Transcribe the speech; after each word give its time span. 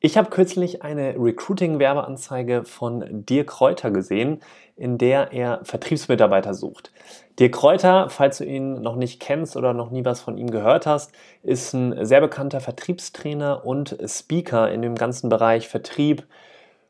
Ich 0.00 0.16
habe 0.16 0.30
kürzlich 0.30 0.82
eine 0.82 1.16
Recruiting-Werbeanzeige 1.18 2.62
von 2.62 3.26
Dirk 3.26 3.48
Kräuter 3.48 3.90
gesehen, 3.90 4.40
in 4.76 4.96
der 4.96 5.32
er 5.32 5.58
Vertriebsmitarbeiter 5.64 6.54
sucht. 6.54 6.92
Dirk 7.40 7.56
Kräuter, 7.56 8.08
falls 8.08 8.38
du 8.38 8.44
ihn 8.44 8.80
noch 8.80 8.94
nicht 8.94 9.18
kennst 9.18 9.56
oder 9.56 9.74
noch 9.74 9.90
nie 9.90 10.04
was 10.04 10.20
von 10.20 10.38
ihm 10.38 10.52
gehört 10.52 10.86
hast, 10.86 11.10
ist 11.42 11.72
ein 11.72 12.04
sehr 12.06 12.20
bekannter 12.20 12.60
Vertriebstrainer 12.60 13.66
und 13.66 13.98
Speaker 14.06 14.70
in 14.70 14.82
dem 14.82 14.94
ganzen 14.94 15.30
Bereich 15.30 15.66
Vertrieb, 15.66 16.28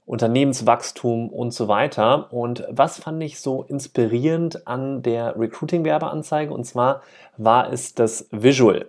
Unternehmenswachstum 0.05 1.31
und 1.31 1.55
so 1.55 1.67
weiter. 1.67 2.31
Und 2.31 2.67
was 2.69 2.99
fand 2.99 3.23
ich 3.23 3.41
so 3.41 3.63
inspirierend 3.63 4.67
an 4.67 5.03
der 5.03 5.39
Recruiting-Werbeanzeige? 5.39 6.53
Und 6.53 6.65
zwar 6.65 7.01
war 7.39 7.73
es 7.73 7.95
das 7.95 8.29
Visual. 8.31 8.87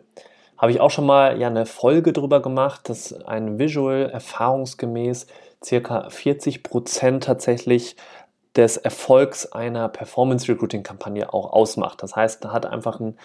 Habe 0.59 0.73
ich 0.73 0.81
auch 0.81 0.91
schon 0.91 1.05
mal 1.05 1.39
ja 1.39 1.47
eine 1.47 1.65
Folge 1.65 2.11
drüber 2.11 2.41
gemacht, 2.41 2.89
dass 2.89 3.13
ein 3.13 3.57
Visual 3.57 4.09
erfahrungsgemäß 4.09 5.25
circa 5.63 6.09
40 6.09 6.63
Prozent 6.63 7.23
tatsächlich 7.23 7.95
des 8.57 8.75
Erfolgs 8.75 9.45
einer 9.53 9.87
Performance 9.87 10.51
Recruiting 10.51 10.83
Kampagne 10.83 11.33
auch 11.33 11.53
ausmacht. 11.53 12.03
Das 12.03 12.17
heißt, 12.17 12.43
da 12.43 12.51
hat 12.51 12.65
einfach 12.65 12.99
einen 12.99 13.17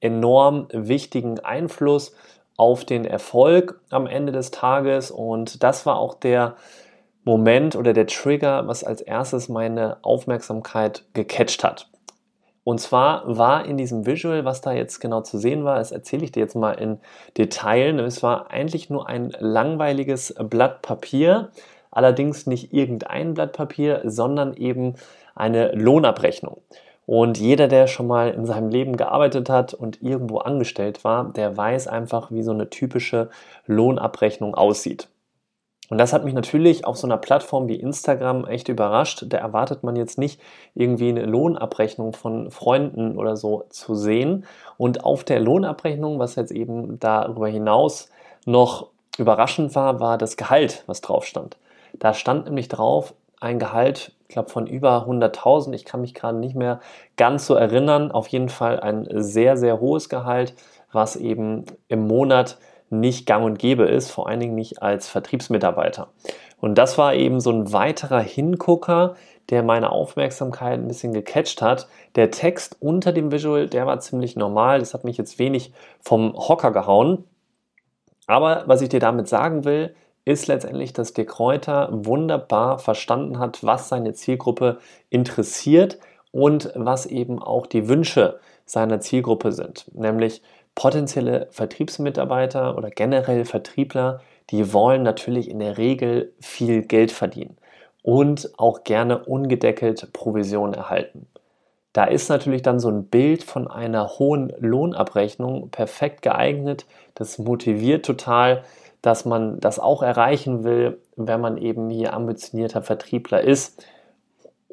enorm 0.00 0.66
wichtigen 0.72 1.38
Einfluss 1.38 2.16
auf 2.56 2.84
den 2.84 3.04
Erfolg 3.04 3.80
am 3.90 4.08
Ende 4.08 4.32
des 4.32 4.50
Tages 4.50 5.12
und 5.12 5.62
das 5.62 5.86
war 5.86 5.98
auch 5.98 6.14
der 6.14 6.56
Moment 7.22 7.76
oder 7.76 7.92
der 7.92 8.08
Trigger, 8.08 8.66
was 8.66 8.82
als 8.82 9.00
erstes 9.00 9.48
meine 9.48 9.98
Aufmerksamkeit 10.02 11.04
gecatcht 11.12 11.62
hat. 11.62 11.91
Und 12.64 12.80
zwar 12.80 13.24
war 13.26 13.64
in 13.64 13.76
diesem 13.76 14.06
Visual, 14.06 14.44
was 14.44 14.60
da 14.60 14.72
jetzt 14.72 15.00
genau 15.00 15.22
zu 15.22 15.38
sehen 15.38 15.64
war, 15.64 15.78
das 15.78 15.90
erzähle 15.90 16.24
ich 16.24 16.32
dir 16.32 16.40
jetzt 16.40 16.54
mal 16.54 16.72
in 16.72 17.00
Detail. 17.36 17.98
Es 18.00 18.22
war 18.22 18.50
eigentlich 18.50 18.88
nur 18.88 19.08
ein 19.08 19.32
langweiliges 19.38 20.34
Blatt 20.38 20.80
Papier, 20.82 21.50
allerdings 21.90 22.46
nicht 22.46 22.72
irgendein 22.72 23.34
Blatt 23.34 23.52
Papier, 23.52 24.02
sondern 24.04 24.54
eben 24.54 24.94
eine 25.34 25.72
Lohnabrechnung. 25.72 26.58
Und 27.04 27.38
jeder, 27.38 27.66
der 27.66 27.88
schon 27.88 28.06
mal 28.06 28.30
in 28.30 28.46
seinem 28.46 28.68
Leben 28.68 28.96
gearbeitet 28.96 29.50
hat 29.50 29.74
und 29.74 30.00
irgendwo 30.02 30.38
angestellt 30.38 31.02
war, 31.02 31.32
der 31.32 31.56
weiß 31.56 31.88
einfach, 31.88 32.30
wie 32.30 32.42
so 32.42 32.52
eine 32.52 32.70
typische 32.70 33.28
Lohnabrechnung 33.66 34.54
aussieht. 34.54 35.08
Und 35.92 35.98
das 35.98 36.14
hat 36.14 36.24
mich 36.24 36.32
natürlich 36.32 36.86
auf 36.86 36.96
so 36.96 37.06
einer 37.06 37.18
Plattform 37.18 37.68
wie 37.68 37.74
Instagram 37.74 38.46
echt 38.46 38.70
überrascht. 38.70 39.26
Da 39.28 39.36
erwartet 39.36 39.82
man 39.82 39.94
jetzt 39.94 40.16
nicht 40.16 40.40
irgendwie 40.74 41.10
eine 41.10 41.26
Lohnabrechnung 41.26 42.14
von 42.14 42.50
Freunden 42.50 43.18
oder 43.18 43.36
so 43.36 43.66
zu 43.68 43.94
sehen. 43.94 44.46
Und 44.78 45.04
auf 45.04 45.22
der 45.22 45.38
Lohnabrechnung, 45.38 46.18
was 46.18 46.36
jetzt 46.36 46.50
eben 46.50 46.98
darüber 46.98 47.46
hinaus 47.46 48.08
noch 48.46 48.86
überraschend 49.18 49.74
war, 49.74 50.00
war 50.00 50.16
das 50.16 50.38
Gehalt, 50.38 50.82
was 50.86 51.02
drauf 51.02 51.26
stand. 51.26 51.58
Da 51.92 52.14
stand 52.14 52.46
nämlich 52.46 52.68
drauf 52.68 53.12
ein 53.38 53.58
Gehalt, 53.58 54.12
ich 54.28 54.32
glaube 54.32 54.48
von 54.48 54.66
über 54.66 55.06
100.000. 55.06 55.74
Ich 55.74 55.84
kann 55.84 56.00
mich 56.00 56.14
gerade 56.14 56.38
nicht 56.38 56.56
mehr 56.56 56.80
ganz 57.18 57.46
so 57.46 57.54
erinnern. 57.54 58.12
Auf 58.12 58.28
jeden 58.28 58.48
Fall 58.48 58.80
ein 58.80 59.08
sehr, 59.10 59.58
sehr 59.58 59.78
hohes 59.78 60.08
Gehalt, 60.08 60.54
was 60.90 61.16
eben 61.16 61.66
im 61.88 62.06
Monat 62.06 62.56
nicht 62.92 63.26
gang 63.26 63.44
und 63.44 63.58
gäbe 63.58 63.84
ist, 63.84 64.10
vor 64.10 64.28
allen 64.28 64.40
Dingen 64.40 64.54
nicht 64.54 64.82
als 64.82 65.08
Vertriebsmitarbeiter. 65.08 66.08
Und 66.60 66.76
das 66.76 66.96
war 66.98 67.14
eben 67.14 67.40
so 67.40 67.50
ein 67.50 67.72
weiterer 67.72 68.20
Hingucker, 68.20 69.16
der 69.50 69.62
meine 69.62 69.90
Aufmerksamkeit 69.90 70.78
ein 70.78 70.86
bisschen 70.86 71.12
gecatcht 71.12 71.60
hat. 71.60 71.88
Der 72.14 72.30
Text 72.30 72.76
unter 72.80 73.12
dem 73.12 73.32
Visual, 73.32 73.66
der 73.66 73.86
war 73.86 73.98
ziemlich 73.98 74.36
normal. 74.36 74.78
Das 74.78 74.94
hat 74.94 75.04
mich 75.04 75.16
jetzt 75.16 75.38
wenig 75.38 75.72
vom 76.00 76.34
Hocker 76.34 76.70
gehauen. 76.70 77.24
Aber 78.28 78.62
was 78.66 78.80
ich 78.82 78.88
dir 78.88 79.00
damit 79.00 79.26
sagen 79.28 79.64
will, 79.64 79.94
ist 80.24 80.46
letztendlich, 80.46 80.92
dass 80.92 81.12
der 81.12 81.26
Kräuter 81.26 81.88
wunderbar 81.90 82.78
verstanden 82.78 83.38
hat, 83.38 83.64
was 83.64 83.88
seine 83.88 84.12
Zielgruppe 84.12 84.78
interessiert 85.10 85.98
und 86.30 86.70
was 86.76 87.06
eben 87.06 87.42
auch 87.42 87.66
die 87.66 87.88
Wünsche 87.88 88.38
seiner 88.64 89.00
Zielgruppe 89.00 89.52
sind. 89.52 89.90
Nämlich 89.94 90.42
potenzielle 90.74 91.48
Vertriebsmitarbeiter 91.50 92.76
oder 92.76 92.90
generell 92.90 93.44
Vertriebler, 93.44 94.20
die 94.50 94.72
wollen 94.72 95.02
natürlich 95.02 95.48
in 95.48 95.58
der 95.58 95.78
Regel 95.78 96.32
viel 96.40 96.82
Geld 96.82 97.12
verdienen 97.12 97.56
und 98.02 98.52
auch 98.58 98.84
gerne 98.84 99.24
ungedeckelt 99.24 100.12
Provision 100.12 100.74
erhalten. 100.74 101.26
Da 101.92 102.04
ist 102.04 102.30
natürlich 102.30 102.62
dann 102.62 102.80
so 102.80 102.88
ein 102.88 103.04
Bild 103.04 103.42
von 103.42 103.68
einer 103.68 104.18
hohen 104.18 104.52
Lohnabrechnung 104.58 105.70
perfekt 105.70 106.22
geeignet. 106.22 106.86
Das 107.14 107.38
motiviert 107.38 108.06
total, 108.06 108.62
dass 109.02 109.24
man 109.26 109.60
das 109.60 109.78
auch 109.78 110.02
erreichen 110.02 110.64
will, 110.64 111.00
wenn 111.16 111.40
man 111.40 111.58
eben 111.58 111.90
hier 111.90 112.14
ambitionierter 112.14 112.82
Vertriebler 112.82 113.42
ist. 113.42 113.84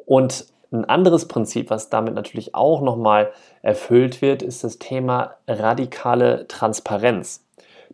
Und 0.05 0.45
ein 0.71 0.85
anderes 0.85 1.27
Prinzip, 1.27 1.69
was 1.69 1.89
damit 1.89 2.13
natürlich 2.13 2.55
auch 2.55 2.81
nochmal 2.81 3.31
erfüllt 3.61 4.21
wird, 4.21 4.43
ist 4.43 4.63
das 4.63 4.77
Thema 4.77 5.35
radikale 5.47 6.47
Transparenz. 6.47 7.43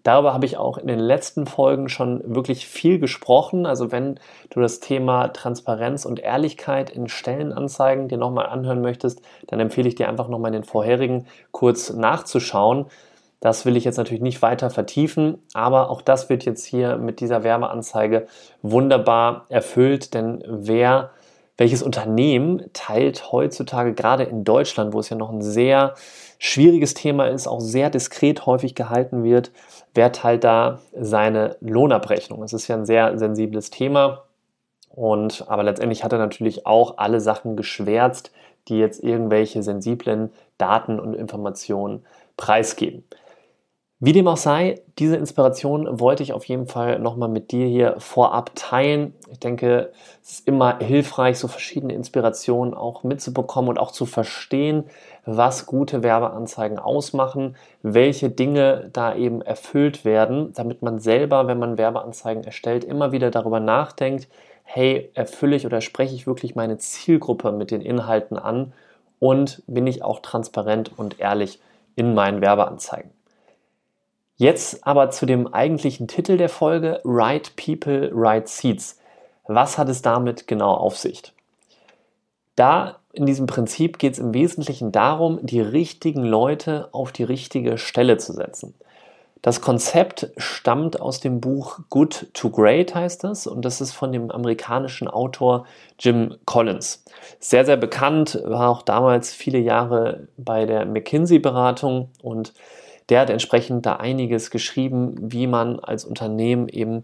Darüber 0.06 0.34
habe 0.34 0.46
ich 0.46 0.58
auch 0.58 0.78
in 0.78 0.86
den 0.86 1.00
letzten 1.00 1.47
Folgen 1.47 1.90
schon 1.90 2.22
wirklich 2.36 2.68
viel 2.68 3.00
gesprochen. 3.00 3.66
Also 3.66 3.91
wenn 3.91 4.19
du 4.52 4.62
das 4.62 4.80
Thema 4.80 5.30
Transparenz 5.30 6.06
und 6.06 6.19
Ehrlichkeit 6.19 6.91
in 6.91 7.08
Stellenanzeigen 7.08 8.08
dir 8.08 8.19
nochmal 8.19 8.46
anhören 8.46 8.81
möchtest, 8.81 9.22
dann 9.47 9.59
empfehle 9.59 9.88
ich 9.88 9.96
dir 9.96 10.07
einfach 10.07 10.28
nochmal 10.28 10.50
in 10.50 10.62
den 10.62 10.63
vorherigen 10.63 11.25
kurz 11.52 11.92
nachzuschauen. 11.92 12.86
Das 13.40 13.66
will 13.66 13.75
ich 13.78 13.84
jetzt 13.84 13.97
natürlich 13.97 14.22
nicht 14.22 14.44
weiter 14.44 14.69
vertiefen, 14.69 15.40
aber 15.53 15.90
auch 15.90 16.02
das 16.02 16.30
wird 16.30 16.46
jetzt 16.46 16.66
hier 16.66 16.97
mit 16.97 17.19
dieser 17.19 17.44
Werbeanzeige 17.44 18.28
wunderbar 18.62 19.46
erfüllt, 19.50 20.13
denn 20.13 20.44
wer 20.47 21.09
welches 21.57 21.81
Unternehmen 21.83 22.69
teilt 22.73 23.31
heutzutage 23.31 23.93
gerade 23.93 24.23
in 24.23 24.43
Deutschland, 24.43 24.93
wo 24.93 24.99
es 24.99 25.09
ja 25.09 25.16
noch 25.16 25.31
ein 25.31 25.41
sehr 25.41 25.93
schwieriges 26.38 26.93
Thema 26.93 27.27
ist, 27.27 27.47
auch 27.47 27.61
sehr 27.61 27.89
diskret 27.89 28.45
häufig 28.45 28.75
gehalten 28.75 29.23
wird, 29.23 29.51
wer 29.94 30.11
teilt 30.11 30.44
da 30.44 30.79
seine 30.94 31.55
Lohnabrechnung? 31.61 32.44
Es 32.44 32.53
ist 32.53 32.67
ja 32.67 32.75
ein 32.75 32.85
sehr 32.85 33.17
sensibles 33.17 33.69
Thema. 33.69 34.23
Und, 34.89 35.45
aber 35.49 35.63
letztendlich 35.63 36.03
hat 36.03 36.13
er 36.13 36.19
natürlich 36.19 36.65
auch 36.65 36.97
alle 36.97 37.19
Sachen 37.19 37.55
geschwärzt, 37.55 38.31
die 38.67 38.77
jetzt 38.77 39.03
irgendwelche 39.03 39.61
sensiblen 39.61 40.31
Daten 40.57 40.99
und 40.99 41.13
Informationen 41.13 42.05
preisgeben. 42.38 43.03
Wie 44.05 44.13
dem 44.13 44.27
auch 44.27 44.38
sei, 44.38 44.83
diese 44.99 45.16
Inspiration 45.16 45.99
wollte 45.99 46.21
ich 46.21 46.31
auf 46.31 46.45
jeden 46.45 46.67
Fall 46.67 46.99
nochmal 46.99 47.27
mit 47.27 47.51
dir 47.51 47.66
hier 47.66 47.95
vorab 47.97 48.51
teilen. 48.53 49.16
Ich 49.31 49.39
denke, 49.39 49.91
es 50.21 50.33
ist 50.33 50.47
immer 50.47 50.77
hilfreich, 50.77 51.39
so 51.39 51.47
verschiedene 51.47 51.95
Inspirationen 51.95 52.75
auch 52.75 53.01
mitzubekommen 53.01 53.71
und 53.71 53.79
auch 53.79 53.89
zu 53.89 54.05
verstehen, 54.05 54.83
was 55.25 55.65
gute 55.65 56.03
Werbeanzeigen 56.03 56.77
ausmachen, 56.77 57.55
welche 57.81 58.29
Dinge 58.29 58.91
da 58.94 59.15
eben 59.15 59.41
erfüllt 59.41 60.05
werden, 60.05 60.53
damit 60.53 60.83
man 60.83 60.99
selber, 60.99 61.47
wenn 61.47 61.57
man 61.57 61.79
Werbeanzeigen 61.79 62.44
erstellt, 62.44 62.83
immer 62.83 63.11
wieder 63.11 63.31
darüber 63.31 63.59
nachdenkt, 63.59 64.27
hey, 64.65 65.09
erfülle 65.15 65.55
ich 65.55 65.65
oder 65.65 65.81
spreche 65.81 66.13
ich 66.13 66.27
wirklich 66.27 66.53
meine 66.53 66.77
Zielgruppe 66.77 67.51
mit 67.51 67.71
den 67.71 67.81
Inhalten 67.81 68.38
an 68.38 68.71
und 69.18 69.63
bin 69.65 69.88
ich 69.88 70.03
auch 70.03 70.19
transparent 70.19 70.91
und 70.95 71.19
ehrlich 71.19 71.59
in 71.95 72.13
meinen 72.13 72.41
Werbeanzeigen. 72.41 73.14
Jetzt 74.37 74.85
aber 74.85 75.11
zu 75.11 75.25
dem 75.25 75.53
eigentlichen 75.53 76.07
Titel 76.07 76.35
der 76.37 76.49
Folge, 76.49 76.99
Right 77.05 77.55
People, 77.55 78.11
Right 78.13 78.47
Seats. 78.47 78.99
Was 79.47 79.77
hat 79.77 79.87
es 79.87 80.01
damit 80.01 80.47
genau 80.47 80.73
auf 80.73 80.97
sich? 80.97 81.31
Da 82.55 82.97
in 83.13 83.25
diesem 83.25 83.47
Prinzip 83.47 83.97
geht 83.97 84.13
es 84.13 84.19
im 84.19 84.33
Wesentlichen 84.33 84.91
darum, 84.91 85.39
die 85.41 85.61
richtigen 85.61 86.23
Leute 86.23 86.89
auf 86.91 87.13
die 87.13 87.23
richtige 87.23 87.77
Stelle 87.77 88.17
zu 88.17 88.33
setzen. 88.33 88.73
Das 89.41 89.61
Konzept 89.61 90.31
stammt 90.37 90.99
aus 90.99 91.19
dem 91.19 91.39
Buch 91.39 91.79
Good 91.89 92.27
to 92.33 92.49
Great 92.49 92.95
heißt 92.95 93.25
es 93.25 93.45
und 93.45 93.63
das 93.63 93.79
ist 93.79 93.93
von 93.93 94.11
dem 94.11 94.31
amerikanischen 94.31 95.07
Autor 95.07 95.65
Jim 95.99 96.35
Collins. 96.45 97.03
Sehr, 97.39 97.63
sehr 97.63 97.77
bekannt, 97.77 98.41
war 98.43 98.69
auch 98.69 98.81
damals 98.81 99.33
viele 99.33 99.59
Jahre 99.59 100.27
bei 100.35 100.65
der 100.65 100.85
McKinsey-Beratung 100.85 102.09
und 102.23 102.53
der 103.10 103.22
hat 103.22 103.30
entsprechend 103.30 103.86
da 103.86 103.98
einiges 103.98 104.50
geschrieben, 104.50 105.16
wie 105.19 105.48
man 105.48 105.80
als 105.80 106.06
Unternehmen 106.06 106.68
eben 106.68 107.04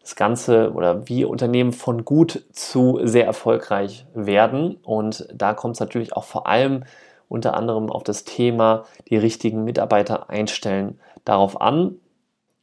das 0.00 0.16
Ganze 0.16 0.72
oder 0.72 1.08
wie 1.08 1.24
Unternehmen 1.24 1.72
von 1.72 2.04
gut 2.04 2.44
zu 2.52 2.98
sehr 3.02 3.24
erfolgreich 3.24 4.06
werden. 4.14 4.76
Und 4.82 5.28
da 5.32 5.54
kommt 5.54 5.76
es 5.76 5.80
natürlich 5.80 6.14
auch 6.14 6.24
vor 6.24 6.46
allem 6.46 6.84
unter 7.28 7.54
anderem 7.54 7.90
auf 7.90 8.02
das 8.02 8.24
Thema 8.24 8.84
die 9.08 9.16
richtigen 9.16 9.64
Mitarbeiter 9.64 10.28
einstellen 10.28 10.98
darauf 11.24 11.60
an. 11.60 11.96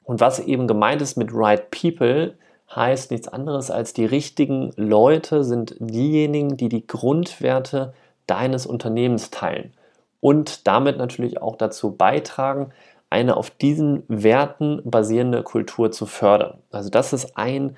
Und 0.03 0.19
was 0.19 0.39
eben 0.39 0.67
gemeint 0.67 1.01
ist 1.01 1.17
mit 1.17 1.29
Right 1.33 1.71
People, 1.71 2.35
heißt 2.75 3.09
nichts 3.09 3.27
anderes 3.27 3.71
als 3.71 3.93
die 3.93 4.05
richtigen 4.05 4.71
Leute 4.75 5.43
sind 5.43 5.75
diejenigen, 5.79 6.55
die 6.55 6.69
die 6.69 6.85
Grundwerte 6.85 7.93
deines 8.27 8.67
Unternehmens 8.67 9.31
teilen 9.31 9.73
und 10.21 10.67
damit 10.67 10.97
natürlich 10.97 11.41
auch 11.41 11.55
dazu 11.55 11.95
beitragen, 11.95 12.71
eine 13.09 13.37
auf 13.37 13.49
diesen 13.49 14.03
Werten 14.07 14.81
basierende 14.83 15.43
Kultur 15.43 15.91
zu 15.91 16.05
fördern. 16.05 16.59
Also 16.71 16.89
das 16.89 17.13
ist 17.13 17.37
ein 17.37 17.77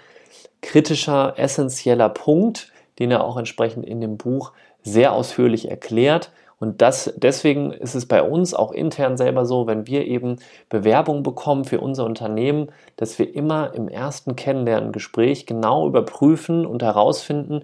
kritischer, 0.61 1.33
essentieller 1.37 2.09
Punkt, 2.09 2.71
den 2.99 3.11
er 3.11 3.23
auch 3.23 3.37
entsprechend 3.37 3.85
in 3.85 4.01
dem 4.01 4.17
Buch 4.17 4.51
sehr 4.83 5.13
ausführlich 5.13 5.69
erklärt. 5.69 6.31
Und 6.59 6.81
das, 6.81 7.13
deswegen 7.15 7.71
ist 7.71 7.95
es 7.95 8.05
bei 8.05 8.21
uns 8.21 8.53
auch 8.53 8.71
intern 8.71 9.17
selber 9.17 9.45
so, 9.45 9.65
wenn 9.65 9.87
wir 9.87 10.05
eben 10.05 10.35
Bewerbungen 10.69 11.23
bekommen 11.23 11.65
für 11.65 11.81
unser 11.81 12.05
Unternehmen, 12.05 12.69
dass 12.97 13.17
wir 13.17 13.33
immer 13.33 13.73
im 13.73 13.87
ersten 13.87 14.35
Kennenlerngespräch 14.35 15.47
genau 15.47 15.87
überprüfen 15.87 16.67
und 16.67 16.83
herausfinden, 16.83 17.63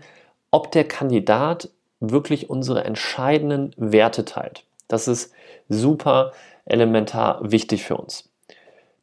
ob 0.49 0.71
der 0.71 0.85
Kandidat 0.85 1.69
wirklich 1.99 2.49
unsere 2.49 2.83
entscheidenden 2.85 3.73
Werte 3.77 4.25
teilt. 4.25 4.66
Das 4.87 5.07
ist 5.07 5.33
super 5.69 6.31
elementar 6.65 7.39
wichtig 7.43 7.83
für 7.83 7.97
uns. 7.97 8.29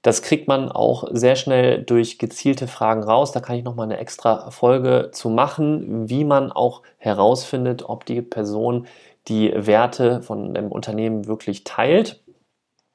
Das 0.02 0.20
kriegt 0.20 0.48
man 0.48 0.70
auch 0.70 1.08
sehr 1.12 1.34
schnell 1.34 1.82
durch 1.82 2.18
gezielte 2.18 2.68
Fragen 2.68 3.02
raus. 3.02 3.32
Da 3.32 3.40
kann 3.40 3.56
ich 3.56 3.64
nochmal 3.64 3.86
eine 3.86 3.96
extra 3.96 4.50
Folge 4.50 5.10
zu 5.12 5.30
machen, 5.30 6.10
wie 6.10 6.24
man 6.24 6.52
auch 6.52 6.82
herausfindet, 6.98 7.88
ob 7.88 8.04
die 8.04 8.20
Person 8.20 8.86
die 9.28 9.50
Werte 9.54 10.20
von 10.20 10.52
dem 10.52 10.70
Unternehmen 10.70 11.26
wirklich 11.26 11.64
teilt. 11.64 12.22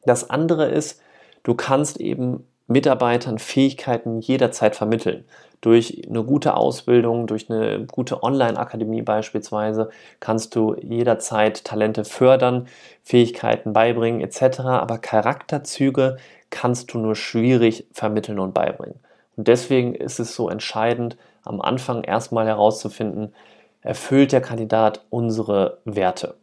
Das 0.03 0.29
andere 0.29 0.67
ist, 0.67 1.01
du 1.41 1.55
kannst 1.55 1.99
eben 1.99 2.47
Mitarbeitern 2.69 3.39
Fähigkeiten 3.39 4.19
jederzeit 4.21 4.75
vermitteln. 4.75 5.25
Durch 5.59 6.03
eine 6.07 6.23
gute 6.23 6.53
Ausbildung, 6.53 7.25
durch 7.25 7.49
eine 7.49 7.85
gute 7.85 8.21
Online-Akademie 8.23 9.01
beispielsweise 9.01 9.89
kannst 10.19 10.55
du 10.55 10.75
jederzeit 10.75 11.65
Talente 11.65 12.05
fördern, 12.05 12.67
Fähigkeiten 13.03 13.73
beibringen 13.73 14.21
etc. 14.21 14.59
Aber 14.59 14.99
Charakterzüge 14.99 16.17
kannst 16.51 16.93
du 16.93 16.99
nur 16.99 17.15
schwierig 17.15 17.87
vermitteln 17.91 18.39
und 18.39 18.53
beibringen. 18.53 18.99
Und 19.35 19.47
deswegen 19.47 19.95
ist 19.95 20.19
es 20.19 20.35
so 20.35 20.47
entscheidend, 20.47 21.17
am 21.43 21.61
Anfang 21.61 22.03
erstmal 22.03 22.45
herauszufinden, 22.45 23.33
erfüllt 23.81 24.31
der 24.31 24.41
Kandidat 24.41 25.05
unsere 25.09 25.79
Werte 25.85 26.35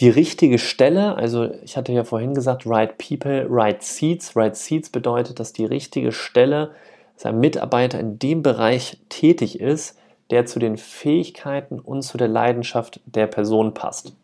die 0.00 0.08
richtige 0.08 0.58
Stelle, 0.58 1.16
also 1.16 1.50
ich 1.62 1.76
hatte 1.76 1.92
ja 1.92 2.04
vorhin 2.04 2.34
gesagt, 2.34 2.66
right 2.66 2.96
people, 2.96 3.46
right 3.50 3.82
seats. 3.82 4.34
Right 4.34 4.56
seats 4.56 4.88
bedeutet, 4.88 5.38
dass 5.38 5.52
die 5.52 5.66
richtige 5.66 6.10
Stelle, 6.10 6.70
dass 7.14 7.26
ein 7.26 7.38
Mitarbeiter 7.38 8.00
in 8.00 8.18
dem 8.18 8.42
Bereich 8.42 8.98
tätig 9.10 9.60
ist, 9.60 9.98
der 10.30 10.46
zu 10.46 10.58
den 10.58 10.78
Fähigkeiten 10.78 11.78
und 11.78 12.02
zu 12.02 12.16
der 12.16 12.28
Leidenschaft 12.28 13.00
der 13.04 13.26
Person 13.26 13.74
passt. 13.74 14.14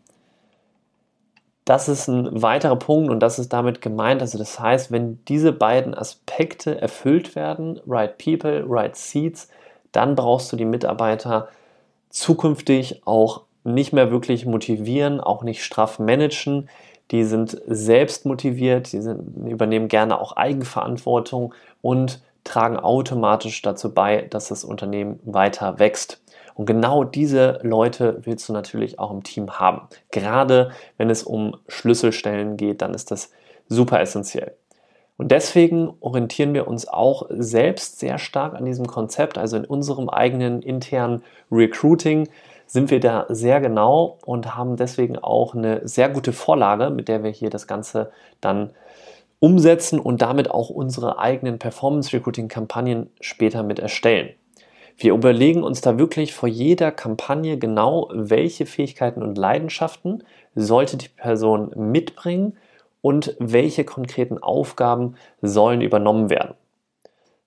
Das 1.66 1.88
ist 1.88 2.08
ein 2.08 2.42
weiterer 2.42 2.76
Punkt 2.76 3.10
und 3.10 3.20
das 3.20 3.38
ist 3.38 3.52
damit 3.52 3.82
gemeint. 3.82 4.22
Also 4.22 4.38
das 4.38 4.58
heißt, 4.58 4.92
wenn 4.92 5.18
diese 5.26 5.52
beiden 5.52 5.94
Aspekte 5.94 6.80
erfüllt 6.80 7.34
werden, 7.34 7.80
right 7.86 8.16
people, 8.16 8.64
right 8.66 8.96
seats, 8.96 9.48
dann 9.92 10.14
brauchst 10.14 10.52
du 10.52 10.56
die 10.56 10.64
Mitarbeiter 10.64 11.48
zukünftig 12.08 13.02
auch 13.04 13.42
nicht 13.66 13.92
mehr 13.92 14.10
wirklich 14.10 14.46
motivieren, 14.46 15.20
auch 15.20 15.42
nicht 15.42 15.64
straff 15.64 15.98
managen. 15.98 16.68
Die 17.10 17.24
sind 17.24 17.60
selbst 17.66 18.26
motiviert, 18.26 18.92
die 18.92 19.00
sind, 19.00 19.46
übernehmen 19.46 19.88
gerne 19.88 20.20
auch 20.20 20.36
Eigenverantwortung 20.36 21.54
und 21.82 22.20
tragen 22.44 22.78
automatisch 22.78 23.62
dazu 23.62 23.92
bei, 23.92 24.22
dass 24.22 24.48
das 24.48 24.64
Unternehmen 24.64 25.20
weiter 25.24 25.78
wächst. 25.78 26.22
Und 26.54 26.66
genau 26.66 27.04
diese 27.04 27.58
Leute 27.62 28.20
willst 28.22 28.48
du 28.48 28.52
natürlich 28.52 28.98
auch 28.98 29.10
im 29.10 29.22
Team 29.22 29.58
haben. 29.58 29.88
Gerade 30.10 30.70
wenn 30.96 31.10
es 31.10 31.22
um 31.22 31.56
Schlüsselstellen 31.68 32.56
geht, 32.56 32.82
dann 32.82 32.94
ist 32.94 33.10
das 33.10 33.30
super 33.68 34.00
essentiell. 34.00 34.54
Und 35.18 35.32
deswegen 35.32 35.94
orientieren 36.00 36.54
wir 36.54 36.68
uns 36.68 36.88
auch 36.88 37.26
selbst 37.30 37.98
sehr 37.98 38.18
stark 38.18 38.54
an 38.54 38.64
diesem 38.64 38.86
Konzept, 38.86 39.38
also 39.38 39.56
in 39.56 39.64
unserem 39.64 40.08
eigenen 40.08 40.62
internen 40.62 41.22
Recruiting 41.50 42.28
sind 42.66 42.90
wir 42.90 43.00
da 43.00 43.26
sehr 43.28 43.60
genau 43.60 44.18
und 44.24 44.56
haben 44.56 44.76
deswegen 44.76 45.18
auch 45.18 45.54
eine 45.54 45.86
sehr 45.86 46.08
gute 46.08 46.32
Vorlage, 46.32 46.90
mit 46.90 47.08
der 47.08 47.22
wir 47.22 47.30
hier 47.30 47.50
das 47.50 47.66
Ganze 47.66 48.10
dann 48.40 48.70
umsetzen 49.38 50.00
und 50.00 50.22
damit 50.22 50.50
auch 50.50 50.70
unsere 50.70 51.18
eigenen 51.18 51.58
Performance-Recruiting-Kampagnen 51.58 53.10
später 53.20 53.62
mit 53.62 53.78
erstellen. 53.78 54.30
Wir 54.98 55.12
überlegen 55.12 55.62
uns 55.62 55.82
da 55.82 55.98
wirklich 55.98 56.32
vor 56.34 56.48
jeder 56.48 56.90
Kampagne 56.90 57.58
genau, 57.58 58.08
welche 58.12 58.64
Fähigkeiten 58.64 59.22
und 59.22 59.36
Leidenschaften 59.36 60.24
sollte 60.54 60.96
die 60.96 61.08
Person 61.08 61.70
mitbringen 61.76 62.56
und 63.02 63.36
welche 63.38 63.84
konkreten 63.84 64.38
Aufgaben 64.38 65.16
sollen 65.42 65.82
übernommen 65.82 66.30
werden. 66.30 66.54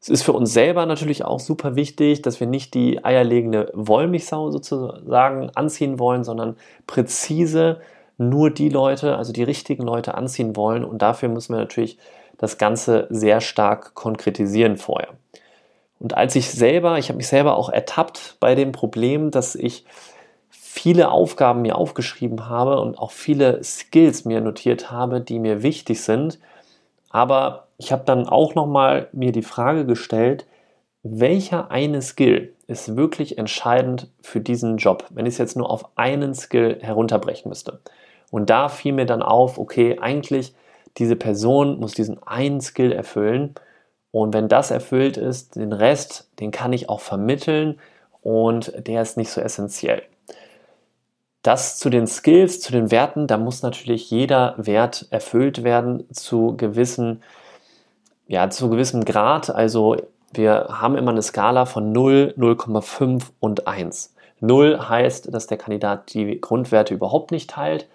Es 0.01 0.07
ist 0.07 0.23
für 0.23 0.33
uns 0.33 0.53
selber 0.53 0.85
natürlich 0.85 1.25
auch 1.25 1.39
super 1.39 1.75
wichtig, 1.75 2.21
dass 2.21 2.39
wir 2.39 2.47
nicht 2.47 2.73
die 2.73 3.03
eierlegende 3.03 3.69
Wollmilchsau 3.73 4.49
sozusagen 4.49 5.49
anziehen 5.55 5.99
wollen, 5.99 6.23
sondern 6.23 6.55
präzise 6.87 7.81
nur 8.17 8.49
die 8.49 8.69
Leute, 8.69 9.17
also 9.17 9.33
die 9.33 9.43
richtigen 9.43 9.83
Leute 9.83 10.15
anziehen 10.15 10.55
wollen. 10.55 10.85
Und 10.85 11.01
dafür 11.01 11.27
müssen 11.29 11.53
wir 11.53 11.59
natürlich 11.59 11.97
das 12.37 12.57
Ganze 12.57 13.07
sehr 13.09 13.41
stark 13.41 13.93
konkretisieren 13.93 14.77
vorher. 14.77 15.09
Und 15.99 16.15
als 16.15 16.35
ich 16.35 16.49
selber, 16.49 16.97
ich 16.97 17.09
habe 17.09 17.17
mich 17.17 17.27
selber 17.27 17.57
auch 17.57 17.69
ertappt 17.69 18.37
bei 18.39 18.55
dem 18.55 18.71
Problem, 18.71 19.31
dass 19.31 19.55
ich 19.55 19.85
viele 20.49 21.11
Aufgaben 21.11 21.61
mir 21.61 21.77
aufgeschrieben 21.77 22.47
habe 22.47 22.79
und 22.79 22.97
auch 22.97 23.11
viele 23.11 23.61
Skills 23.63 24.23
mir 24.23 24.39
notiert 24.39 24.91
habe, 24.91 25.19
die 25.19 25.39
mir 25.39 25.61
wichtig 25.61 26.01
sind, 26.01 26.39
aber 27.09 27.67
ich 27.77 27.91
habe 27.91 28.03
dann 28.05 28.27
auch 28.27 28.55
nochmal 28.55 29.07
mir 29.11 29.31
die 29.31 29.41
Frage 29.41 29.85
gestellt, 29.85 30.45
welcher 31.03 31.71
eine 31.71 32.01
Skill 32.01 32.53
ist 32.67 32.95
wirklich 32.95 33.37
entscheidend 33.37 34.11
für 34.21 34.41
diesen 34.41 34.77
Job, 34.77 35.05
wenn 35.09 35.25
ich 35.25 35.35
es 35.35 35.37
jetzt 35.39 35.57
nur 35.57 35.69
auf 35.69 35.97
einen 35.97 36.35
Skill 36.35 36.77
herunterbrechen 36.81 37.49
müsste. 37.49 37.79
Und 38.31 38.49
da 38.49 38.69
fiel 38.69 38.93
mir 38.93 39.05
dann 39.05 39.23
auf, 39.23 39.57
okay, 39.57 39.97
eigentlich 39.99 40.53
diese 40.97 41.15
Person 41.15 41.79
muss 41.79 41.93
diesen 41.93 42.21
einen 42.23 42.61
Skill 42.61 42.91
erfüllen. 42.91 43.55
Und 44.11 44.33
wenn 44.33 44.47
das 44.47 44.71
erfüllt 44.71 45.17
ist, 45.17 45.55
den 45.55 45.73
Rest, 45.73 46.29
den 46.39 46.51
kann 46.51 46.73
ich 46.73 46.89
auch 46.89 46.99
vermitteln 46.99 47.79
und 48.21 48.73
der 48.87 49.01
ist 49.01 49.17
nicht 49.17 49.31
so 49.31 49.41
essentiell. 49.41 50.03
Das 51.41 51.77
zu 51.79 51.89
den 51.89 52.05
Skills, 52.05 52.59
zu 52.59 52.71
den 52.71 52.91
Werten, 52.91 53.27
da 53.27 53.37
muss 53.37 53.61
natürlich 53.61 54.11
jeder 54.11 54.55
Wert 54.57 55.07
erfüllt 55.09 55.63
werden 55.63 56.05
zu 56.13 56.57
gewissen, 56.57 57.23
ja, 58.27 58.49
zu 58.49 58.69
gewissem 58.69 59.05
Grad. 59.05 59.49
Also 59.49 59.95
wir 60.33 60.67
haben 60.69 60.97
immer 60.97 61.11
eine 61.11 61.21
Skala 61.21 61.65
von 61.65 61.91
0, 61.93 62.33
0,5 62.37 63.23
und 63.39 63.67
1. 63.67 64.15
0 64.41 64.89
heißt, 64.89 65.33
dass 65.33 65.47
der 65.47 65.57
Kandidat 65.57 66.13
die 66.13 66.39
Grundwerte 66.39 66.93
überhaupt 66.93 67.31
nicht 67.31 67.49
teilt, 67.49 67.87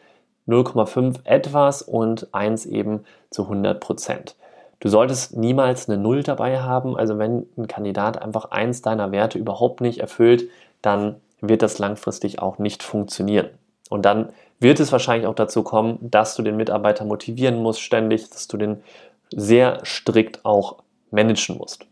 0,5 0.49 1.21
etwas 1.25 1.83
und 1.83 2.29
1 2.33 2.67
eben 2.67 3.05
zu 3.31 3.43
100 3.45 3.81
Prozent. 3.81 4.37
Du 4.81 4.89
solltest 4.89 5.37
niemals 5.37 5.89
eine 5.89 5.99
0 5.99 6.23
dabei 6.23 6.61
haben. 6.61 6.97
Also 6.97 7.19
wenn 7.19 7.47
ein 7.57 7.69
Kandidat 7.69 8.21
einfach 8.21 8.51
eins 8.51 8.83
deiner 8.83 9.13
Werte 9.13 9.39
überhaupt 9.39 9.81
nicht 9.81 10.01
erfüllt, 10.01 10.49
dann 10.83 11.17
wird 11.49 11.63
das 11.63 11.79
langfristig 11.79 12.41
auch 12.41 12.59
nicht 12.59 12.83
funktionieren. 12.83 13.51
Und 13.91 14.05
dann 14.05 14.31
wird 14.61 14.81
es 14.81 14.93
wahrscheinlich 14.93 15.27
auch 15.27 15.35
dazu 15.35 15.63
kommen, 15.63 15.99
dass 16.01 16.35
du 16.37 16.43
den 16.43 16.57
Mitarbeiter 16.57 17.05
motivieren 17.05 17.63
musst 17.63 17.81
ständig, 17.81 18.31
dass 18.31 18.49
du 18.49 18.57
den 18.57 18.83
sehr 19.31 19.85
strikt 19.85 20.45
auch 20.45 20.83
managen 21.11 21.59
musst. 21.59 21.87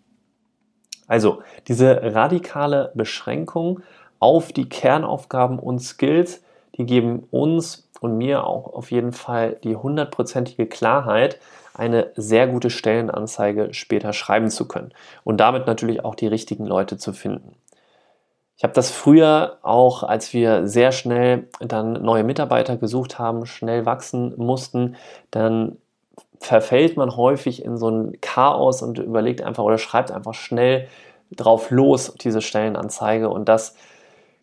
Also 1.06 1.42
diese 1.68 2.14
radikale 2.14 2.92
Beschränkung 2.94 3.80
auf 4.18 4.52
die 4.52 4.68
Kernaufgaben 4.68 5.59
und 5.59 5.80
Skills, 5.80 6.42
die 6.76 6.87
geben 6.87 7.26
uns 7.30 7.88
und 8.00 8.16
mir 8.16 8.47
auch 8.47 8.73
auf 8.73 8.90
jeden 8.90 9.12
Fall 9.12 9.56
die 9.62 9.76
hundertprozentige 9.76 10.66
Klarheit, 10.66 11.38
eine 11.75 12.12
sehr 12.16 12.47
gute 12.47 12.71
Stellenanzeige 12.71 13.73
später 13.73 14.12
schreiben 14.12 14.50
zu 14.50 14.68
können 14.68 14.92
und 15.25 15.38
damit 15.38 15.66
natürlich 15.66 16.04
auch 16.04 16.14
die 16.14 16.26
richtigen 16.26 16.66
Leute 16.66 16.99
zu 16.99 17.12
finden. 17.12 17.54
Ich 18.56 18.64
habe 18.64 18.75
das 18.75 18.90
früher 18.90 19.59
auch, 19.62 20.02
als 20.02 20.32
wir 20.32 20.68
sehr 20.68 20.92
schnell 20.92 21.49
dann 21.61 21.94
neue 21.94 22.25
Mitarbeiter 22.25 22.76
gesucht 22.76 23.18
haben, 23.18 23.47
schnell 23.47 23.87
wachsen 23.87 24.35
mussten, 24.37 24.97
dann 25.30 25.78
verfällt 26.38 26.97
man 26.97 27.16
häufig 27.16 27.64
in 27.64 27.76
so 27.76 27.88
ein 27.88 28.21
Chaos 28.21 28.82
und 28.82 28.99
überlegt 28.99 29.42
einfach 29.42 29.62
oder 29.64 29.78
schreibt 29.78 30.11
einfach 30.11 30.35
schnell 30.35 30.88
drauf 31.30 31.71
los, 31.71 32.14
diese 32.21 32.42
Stellenanzeige. 32.42 33.28
Und 33.28 33.49
das 33.49 33.75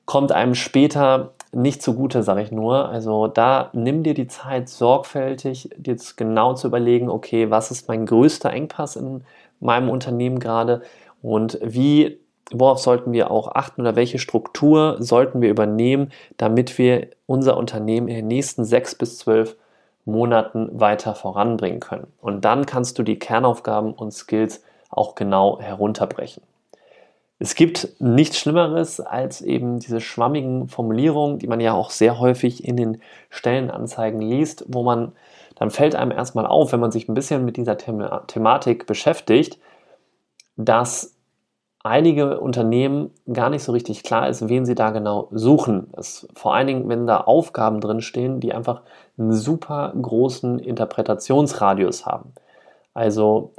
kommt 0.05 0.31
einem 0.31 0.55
später 0.55 1.33
nicht 1.51 1.81
zugute, 1.81 2.23
sage 2.23 2.41
ich 2.41 2.51
nur. 2.51 2.89
Also 2.89 3.27
da 3.27 3.69
nimm 3.73 4.03
dir 4.03 4.13
die 4.13 4.27
Zeit, 4.27 4.69
sorgfältig 4.69 5.69
jetzt 5.83 6.17
genau 6.17 6.53
zu 6.53 6.67
überlegen, 6.67 7.09
okay, 7.09 7.49
was 7.49 7.71
ist 7.71 7.87
mein 7.87 8.05
größter 8.05 8.51
Engpass 8.51 8.95
in 8.95 9.23
meinem 9.59 9.89
Unternehmen 9.89 10.39
gerade 10.39 10.81
und 11.21 11.59
wie, 11.61 12.19
worauf 12.51 12.79
sollten 12.79 13.11
wir 13.11 13.31
auch 13.31 13.49
achten 13.53 13.81
oder 13.81 13.95
welche 13.95 14.19
Struktur 14.19 14.97
sollten 14.99 15.41
wir 15.41 15.49
übernehmen, 15.49 16.11
damit 16.37 16.77
wir 16.77 17.09
unser 17.25 17.57
Unternehmen 17.57 18.07
in 18.07 18.15
den 18.15 18.27
nächsten 18.27 18.65
sechs 18.65 18.95
bis 18.95 19.17
zwölf 19.17 19.55
Monaten 20.05 20.69
weiter 20.79 21.15
voranbringen 21.15 21.79
können. 21.79 22.07
Und 22.21 22.45
dann 22.45 22.65
kannst 22.65 22.97
du 22.97 23.03
die 23.03 23.19
Kernaufgaben 23.19 23.93
und 23.93 24.11
Skills 24.11 24.63
auch 24.89 25.15
genau 25.15 25.59
herunterbrechen. 25.61 26.43
Es 27.41 27.55
gibt 27.55 27.87
nichts 27.99 28.37
Schlimmeres 28.37 28.99
als 28.99 29.41
eben 29.41 29.79
diese 29.79 30.01
schwammigen 30.01 30.67
Formulierungen, 30.67 31.39
die 31.39 31.47
man 31.47 31.61
ja 31.61 31.73
auch 31.73 31.89
sehr 31.89 32.19
häufig 32.19 32.65
in 32.65 32.75
den 32.75 33.01
Stellenanzeigen 33.29 34.21
liest, 34.21 34.65
wo 34.67 34.83
man, 34.83 35.13
dann 35.55 35.71
fällt 35.71 35.95
einem 35.95 36.11
erstmal 36.11 36.45
auf, 36.45 36.73
wenn 36.73 36.81
man 36.81 36.91
sich 36.91 37.07
ein 37.07 37.13
bisschen 37.13 37.45
mit 37.45 37.55
dieser 37.55 37.77
The 37.79 37.93
Thematik 38.27 38.87
beschäftigt, 38.87 39.57
dass 40.57 41.15
einige 41.83 42.39
Unternehmen 42.39 43.11
gar 43.31 43.49
nicht 43.49 43.63
so 43.63 43.71
richtig 43.71 44.03
klar 44.03 44.27
ist, 44.27 44.49
wen 44.49 44.65
sie 44.65 44.75
da 44.75 44.89
genau 44.91 45.29
suchen. 45.31 45.87
Das, 45.93 46.27
vor 46.33 46.53
allen 46.53 46.67
Dingen, 46.67 46.89
wenn 46.89 47.07
da 47.07 47.21
Aufgaben 47.21 47.79
drinstehen, 47.79 48.39
die 48.39 48.53
einfach 48.53 48.81
einen 49.17 49.33
super 49.33 49.93
großen 49.99 50.59
Interpretationsradius 50.59 52.05
haben. 52.05 52.33
Also 52.93 53.53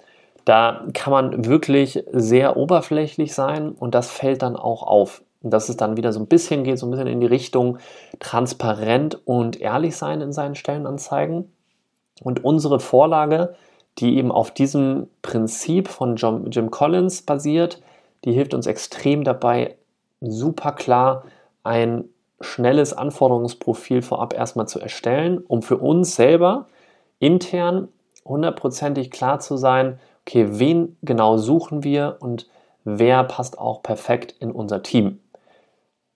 da 0.45 0.87
kann 0.93 1.12
man 1.12 1.47
wirklich 1.47 2.05
sehr 2.12 2.57
oberflächlich 2.57 3.35
sein 3.35 3.73
und 3.73 3.95
das 3.95 4.11
fällt 4.11 4.43
dann 4.43 4.57
auch 4.57 4.83
auf. 4.83 5.23
Und 5.43 5.53
dass 5.53 5.71
es 5.71 5.77
dann 5.77 5.97
wieder 5.97 6.12
so 6.12 6.21
ein 6.21 6.27
bisschen 6.27 6.65
geht, 6.65 6.79
so 6.79 6.87
ein 6.87 6.91
bisschen 6.91 7.07
in 7.07 7.21
die 7.21 7.27
Richtung 7.27 7.79
transparent 8.19 9.19
und 9.27 9.61
ehrlich 9.61 9.97
sein 9.97 10.21
in 10.21 10.33
seinen 10.33 10.55
Stellenanzeigen. 10.55 11.50
Und 12.23 12.45
unsere 12.45 12.81
Vorlage, 12.81 13.55
die 13.99 14.19
eben 14.19 14.31
auf 14.31 14.50
diesem 14.50 15.09
Prinzip 15.23 15.89
von 15.89 16.17
Jim 16.17 16.71
Collins 16.71 17.23
basiert, 17.23 17.81
die 18.25 18.33
hilft 18.33 18.55
uns 18.55 18.67
extrem 18.67 19.25
dabei, 19.25 19.77
super 20.21 20.73
klar 20.73 21.25
ein 21.62 22.05
schnelles 22.41 22.93
Anforderungsprofil 22.93 24.03
vorab 24.03 24.35
erstmal 24.35 24.67
zu 24.67 24.81
erstellen, 24.81 25.39
um 25.47 25.62
für 25.62 25.77
uns 25.77 26.17
selber 26.17 26.67
intern 27.19 27.89
hundertprozentig 28.25 29.11
klar 29.11 29.41
zu 29.41 29.57
sein, 29.57 29.99
okay, 30.27 30.47
wen 30.59 30.97
genau 31.03 31.37
suchen 31.37 31.85
wir 31.85 32.17
und 32.21 32.49
wer 32.85 33.25
passt 33.25 33.59
auch 33.59 33.83
perfekt 33.83 34.35
in 34.41 34.53
unser 34.53 34.83
Team. 34.83 35.21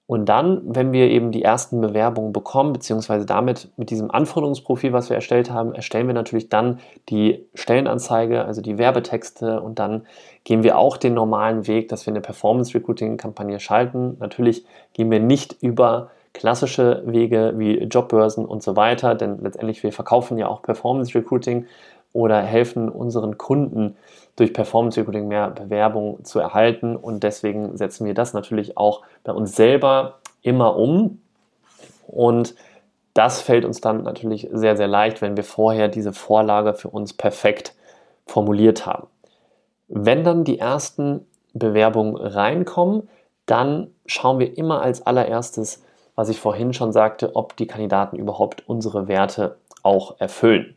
Und 0.06 0.26
dann, 0.28 0.60
wenn 0.64 0.92
wir 0.92 1.08
eben 1.08 1.32
die 1.32 1.42
ersten 1.42 1.80
Bewerbungen 1.80 2.34
bekommen, 2.34 2.74
beziehungsweise 2.74 3.24
damit 3.24 3.70
mit 3.78 3.88
diesem 3.88 4.10
Anforderungsprofil, 4.10 4.92
was 4.92 5.08
wir 5.08 5.16
erstellt 5.16 5.50
haben, 5.50 5.74
erstellen 5.74 6.06
wir 6.06 6.14
natürlich 6.14 6.50
dann 6.50 6.80
die 7.08 7.46
Stellenanzeige, 7.54 8.44
also 8.44 8.60
die 8.60 8.76
Werbetexte 8.76 9.62
und 9.62 9.78
dann 9.78 10.06
gehen 10.44 10.62
wir 10.62 10.76
auch 10.76 10.98
den 10.98 11.14
normalen 11.14 11.66
Weg, 11.66 11.88
dass 11.88 12.04
wir 12.04 12.12
eine 12.12 12.20
Performance 12.20 12.74
Recruiting 12.74 13.16
Kampagne 13.16 13.58
schalten. 13.60 14.18
Natürlich 14.20 14.66
gehen 14.92 15.10
wir 15.10 15.20
nicht 15.20 15.56
über 15.62 16.10
klassische 16.34 17.02
Wege 17.06 17.54
wie 17.56 17.84
Jobbörsen 17.84 18.44
und 18.44 18.62
so 18.62 18.76
weiter, 18.76 19.14
denn 19.14 19.38
letztendlich 19.40 19.82
wir 19.82 19.92
verkaufen 19.92 20.36
ja 20.36 20.48
auch 20.48 20.60
Performance 20.60 21.14
Recruiting 21.14 21.64
oder 22.12 22.42
helfen 22.42 22.90
unseren 22.90 23.38
Kunden 23.38 23.96
durch 24.36 24.52
Performance 24.52 24.98
Recruiting 24.98 25.28
mehr 25.28 25.50
Bewerbung 25.50 26.24
zu 26.24 26.38
erhalten 26.38 26.96
und 26.96 27.22
deswegen 27.22 27.76
setzen 27.76 28.06
wir 28.06 28.14
das 28.14 28.32
natürlich 28.34 28.76
auch 28.76 29.02
bei 29.22 29.32
uns 29.32 29.54
selber 29.54 30.18
immer 30.42 30.76
um 30.76 31.20
und 32.06 32.54
das 33.14 33.40
fällt 33.40 33.64
uns 33.64 33.80
dann 33.80 34.02
natürlich 34.02 34.48
sehr, 34.52 34.76
sehr 34.76 34.88
leicht, 34.88 35.22
wenn 35.22 35.36
wir 35.36 35.44
vorher 35.44 35.88
diese 35.88 36.12
Vorlage 36.12 36.74
für 36.74 36.88
uns 36.88 37.12
perfekt 37.12 37.74
formuliert 38.26 38.86
haben. 38.86 39.06
Wenn 39.86 40.24
dann 40.24 40.44
die 40.44 40.58
ersten 40.58 41.24
Bewerbungen 41.52 42.16
reinkommen, 42.16 43.08
dann 43.46 43.90
schauen 44.06 44.40
wir 44.40 44.58
immer 44.58 44.82
als 44.82 45.06
allererstes, 45.06 45.84
was 46.16 46.28
ich 46.28 46.40
vorhin 46.40 46.72
schon 46.72 46.92
sagte, 46.92 47.36
ob 47.36 47.56
die 47.56 47.66
Kandidaten 47.66 48.16
überhaupt 48.16 48.68
unsere 48.68 49.06
Werte 49.06 49.56
auch 49.82 50.18
erfüllen. 50.18 50.74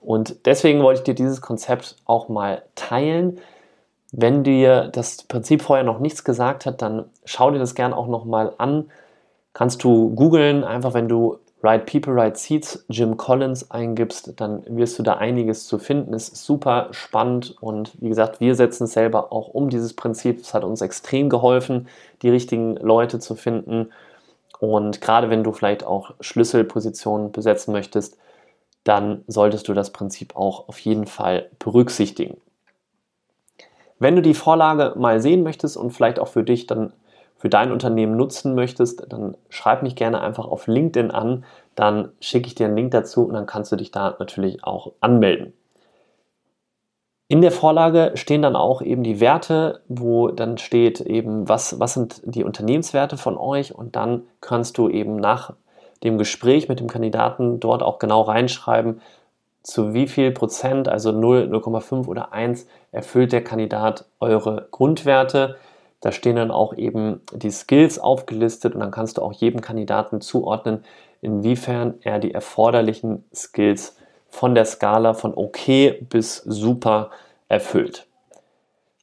Und 0.00 0.46
deswegen 0.46 0.82
wollte 0.82 1.00
ich 1.00 1.04
dir 1.04 1.14
dieses 1.14 1.40
Konzept 1.40 1.96
auch 2.04 2.28
mal 2.28 2.62
teilen. 2.74 3.40
Wenn 4.12 4.42
dir 4.42 4.88
das 4.88 5.22
Prinzip 5.24 5.62
vorher 5.62 5.84
noch 5.84 5.98
nichts 5.98 6.24
gesagt 6.24 6.66
hat, 6.66 6.80
dann 6.82 7.06
schau 7.24 7.50
dir 7.50 7.58
das 7.58 7.74
gerne 7.74 7.96
auch 7.96 8.06
nochmal 8.06 8.54
an. 8.58 8.90
Kannst 9.52 9.84
du 9.84 10.14
googeln, 10.14 10.64
einfach 10.64 10.94
wenn 10.94 11.08
du 11.08 11.38
Right 11.62 11.86
People, 11.86 12.14
Right 12.14 12.36
Seats, 12.36 12.84
Jim 12.88 13.16
Collins 13.16 13.70
eingibst, 13.70 14.40
dann 14.40 14.62
wirst 14.68 14.98
du 14.98 15.02
da 15.02 15.14
einiges 15.14 15.66
zu 15.66 15.78
finden. 15.78 16.12
Ist 16.12 16.36
super 16.36 16.88
spannend 16.92 17.56
und 17.60 18.00
wie 18.00 18.08
gesagt, 18.08 18.40
wir 18.40 18.54
setzen 18.54 18.84
es 18.84 18.92
selber 18.92 19.32
auch 19.32 19.48
um 19.48 19.68
dieses 19.68 19.94
Prinzip. 19.94 20.40
Es 20.40 20.54
hat 20.54 20.62
uns 20.62 20.80
extrem 20.80 21.28
geholfen, 21.28 21.88
die 22.22 22.30
richtigen 22.30 22.76
Leute 22.76 23.18
zu 23.18 23.34
finden. 23.34 23.90
Und 24.60 25.00
gerade 25.00 25.30
wenn 25.30 25.42
du 25.42 25.52
vielleicht 25.52 25.84
auch 25.84 26.14
Schlüsselpositionen 26.20 27.32
besetzen 27.32 27.72
möchtest, 27.72 28.16
dann 28.88 29.22
solltest 29.26 29.68
du 29.68 29.74
das 29.74 29.90
Prinzip 29.92 30.34
auch 30.34 30.68
auf 30.68 30.78
jeden 30.80 31.06
Fall 31.06 31.50
berücksichtigen. 31.58 32.38
Wenn 33.98 34.16
du 34.16 34.22
die 34.22 34.34
Vorlage 34.34 34.94
mal 34.96 35.20
sehen 35.20 35.42
möchtest 35.42 35.76
und 35.76 35.90
vielleicht 35.90 36.18
auch 36.18 36.28
für 36.28 36.42
dich 36.42 36.66
dann 36.66 36.92
für 37.36 37.48
dein 37.48 37.70
Unternehmen 37.70 38.16
nutzen 38.16 38.54
möchtest, 38.54 39.12
dann 39.12 39.36
schreib 39.48 39.82
mich 39.82 39.94
gerne 39.94 40.20
einfach 40.20 40.46
auf 40.46 40.66
LinkedIn 40.66 41.10
an, 41.10 41.44
dann 41.74 42.10
schicke 42.20 42.48
ich 42.48 42.54
dir 42.54 42.66
einen 42.66 42.76
Link 42.76 42.90
dazu 42.90 43.26
und 43.26 43.34
dann 43.34 43.46
kannst 43.46 43.70
du 43.70 43.76
dich 43.76 43.90
da 43.90 44.16
natürlich 44.18 44.64
auch 44.64 44.92
anmelden. 45.00 45.52
In 47.28 47.42
der 47.42 47.52
Vorlage 47.52 48.12
stehen 48.14 48.40
dann 48.40 48.56
auch 48.56 48.80
eben 48.80 49.02
die 49.02 49.20
Werte, 49.20 49.82
wo 49.86 50.28
dann 50.28 50.56
steht 50.56 51.00
eben, 51.02 51.46
was, 51.46 51.78
was 51.78 51.92
sind 51.92 52.22
die 52.24 52.42
Unternehmenswerte 52.42 53.18
von 53.18 53.36
euch 53.36 53.74
und 53.74 53.96
dann 53.96 54.22
kannst 54.40 54.78
du 54.78 54.88
eben 54.88 55.16
nach 55.16 55.52
dem 56.02 56.18
Gespräch 56.18 56.68
mit 56.68 56.80
dem 56.80 56.88
Kandidaten 56.88 57.60
dort 57.60 57.82
auch 57.82 57.98
genau 57.98 58.22
reinschreiben, 58.22 59.00
zu 59.62 59.92
wie 59.92 60.08
viel 60.08 60.30
Prozent, 60.30 60.88
also 60.88 61.12
0, 61.12 61.48
0,5 61.52 62.06
oder 62.06 62.32
1, 62.32 62.66
erfüllt 62.90 63.32
der 63.32 63.44
Kandidat 63.44 64.06
eure 64.18 64.68
Grundwerte. 64.70 65.56
Da 66.00 66.12
stehen 66.12 66.36
dann 66.36 66.50
auch 66.50 66.74
eben 66.74 67.20
die 67.32 67.50
Skills 67.50 67.98
aufgelistet 67.98 68.74
und 68.74 68.80
dann 68.80 68.90
kannst 68.90 69.18
du 69.18 69.22
auch 69.22 69.32
jedem 69.32 69.60
Kandidaten 69.60 70.20
zuordnen, 70.20 70.84
inwiefern 71.20 71.94
er 72.02 72.18
die 72.18 72.32
erforderlichen 72.32 73.24
Skills 73.34 73.96
von 74.28 74.54
der 74.54 74.64
Skala 74.64 75.14
von 75.14 75.34
okay 75.34 76.06
bis 76.08 76.36
super 76.38 77.10
erfüllt. 77.48 78.07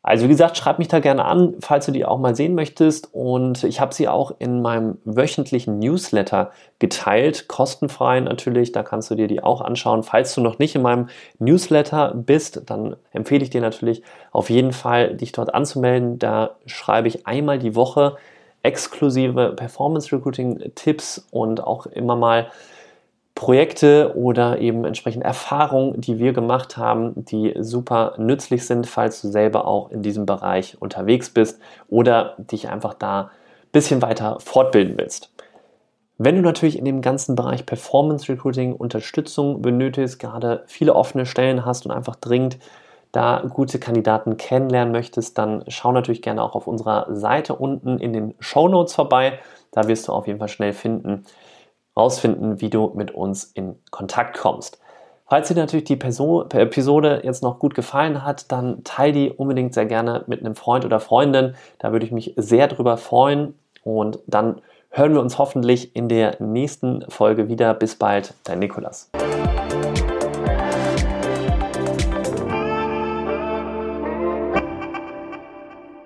Also 0.07 0.25
wie 0.25 0.29
gesagt, 0.29 0.55
schreib 0.55 0.77
mich 0.77 0.87
da 0.87 0.99
gerne 0.99 1.25
an, 1.25 1.55
falls 1.61 1.87
du 1.87 1.91
die 1.91 2.05
auch 2.05 2.19
mal 2.19 2.35
sehen 2.35 2.53
möchtest. 2.53 3.09
Und 3.11 3.63
ich 3.63 3.81
habe 3.81 3.91
sie 3.91 4.07
auch 4.07 4.35
in 4.37 4.61
meinem 4.61 4.99
wöchentlichen 5.03 5.79
Newsletter 5.79 6.51
geteilt, 6.77 7.47
kostenfrei 7.47 8.19
natürlich. 8.19 8.71
Da 8.71 8.83
kannst 8.83 9.09
du 9.09 9.15
dir 9.15 9.27
die 9.27 9.41
auch 9.41 9.61
anschauen. 9.61 10.03
Falls 10.03 10.35
du 10.35 10.41
noch 10.41 10.59
nicht 10.59 10.75
in 10.75 10.83
meinem 10.83 11.09
Newsletter 11.39 12.13
bist, 12.15 12.61
dann 12.67 12.97
empfehle 13.13 13.41
ich 13.41 13.49
dir 13.49 13.61
natürlich 13.61 14.03
auf 14.31 14.51
jeden 14.51 14.73
Fall, 14.73 15.15
dich 15.15 15.31
dort 15.31 15.55
anzumelden. 15.55 16.19
Da 16.19 16.51
schreibe 16.67 17.07
ich 17.07 17.25
einmal 17.25 17.57
die 17.57 17.73
Woche 17.73 18.15
exklusive 18.61 19.53
Performance 19.55 20.15
Recruiting 20.15 20.71
Tipps 20.75 21.27
und 21.31 21.63
auch 21.63 21.87
immer 21.87 22.15
mal 22.15 22.51
Projekte 23.35 24.13
oder 24.15 24.59
eben 24.59 24.85
entsprechend 24.85 25.23
Erfahrungen, 25.23 25.99
die 25.99 26.19
wir 26.19 26.31
gemacht 26.31 26.77
haben, 26.77 27.25
die 27.25 27.53
super 27.59 28.15
nützlich 28.17 28.65
sind, 28.65 28.87
falls 28.87 29.21
du 29.21 29.27
selber 29.27 29.67
auch 29.67 29.91
in 29.91 30.01
diesem 30.01 30.25
Bereich 30.25 30.81
unterwegs 30.81 31.29
bist 31.29 31.59
oder 31.89 32.35
dich 32.37 32.69
einfach 32.69 32.93
da 32.93 33.21
ein 33.23 33.29
bisschen 33.73 34.01
weiter 34.01 34.39
fortbilden 34.39 34.97
willst. 34.97 35.31
Wenn 36.17 36.37
du 36.37 36.41
natürlich 36.41 36.79
in 36.79 36.85
dem 36.85 37.01
ganzen 37.01 37.35
Bereich 37.35 37.65
Performance 37.65 38.31
Recruiting 38.31 38.73
Unterstützung 38.73 39.61
benötigst, 39.61 40.17
gerade 40.17 40.63
viele 40.65 40.95
offene 40.95 41.25
Stellen 41.25 41.65
hast 41.65 41.85
und 41.85 41.91
einfach 41.91 42.15
dringend 42.15 42.57
da 43.11 43.43
gute 43.53 43.79
Kandidaten 43.79 44.37
kennenlernen 44.37 44.93
möchtest, 44.93 45.37
dann 45.37 45.65
schau 45.67 45.91
natürlich 45.91 46.21
gerne 46.21 46.41
auch 46.41 46.55
auf 46.55 46.67
unserer 46.67 47.13
Seite 47.13 47.55
unten 47.55 47.97
in 47.97 48.13
den 48.13 48.33
Show 48.39 48.69
Notes 48.69 48.93
vorbei. 48.93 49.39
Da 49.71 49.89
wirst 49.89 50.07
du 50.07 50.13
auf 50.13 50.27
jeden 50.27 50.39
Fall 50.39 50.47
schnell 50.47 50.71
finden, 50.71 51.25
rausfinden, 51.97 52.61
wie 52.61 52.69
du 52.69 52.91
mit 52.95 53.11
uns 53.11 53.43
in 53.43 53.75
Kontakt 53.91 54.37
kommst. 54.37 54.79
Falls 55.27 55.47
dir 55.47 55.55
natürlich 55.55 55.85
die 55.85 55.99
Episode 55.99 57.21
jetzt 57.23 57.41
noch 57.41 57.57
gut 57.57 57.73
gefallen 57.73 58.23
hat, 58.23 58.51
dann 58.51 58.83
teile 58.83 59.13
die 59.13 59.31
unbedingt 59.31 59.73
sehr 59.73 59.87
gerne 59.87 60.23
mit 60.27 60.41
einem 60.41 60.53
Freund 60.53 60.85
oder 60.85 60.99
Freundin. 60.99 61.55
Da 61.79 61.91
würde 61.91 62.05
ich 62.05 62.11
mich 62.11 62.33
sehr 62.37 62.67
drüber 62.67 62.97
freuen. 62.97 63.55
Und 63.83 64.19
dann 64.27 64.61
hören 64.91 65.13
wir 65.13 65.21
uns 65.21 65.39
hoffentlich 65.39 65.95
in 65.95 66.09
der 66.09 66.35
nächsten 66.39 67.03
Folge 67.09 67.49
wieder. 67.49 67.73
Bis 67.73 67.95
bald, 67.95 68.35
dein 68.43 68.59
Nikolas. 68.59 69.09